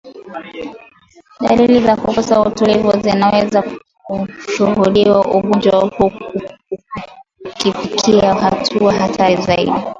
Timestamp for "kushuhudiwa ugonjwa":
4.07-5.79